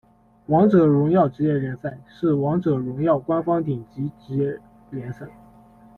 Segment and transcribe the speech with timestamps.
[0.47, 5.27] 王者荣耀职业联赛，是王者荣耀官方顶级职业联赛。